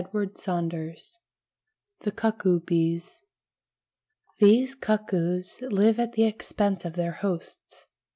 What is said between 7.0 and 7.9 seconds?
hosts.